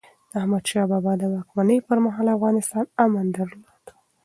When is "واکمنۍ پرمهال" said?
1.33-2.27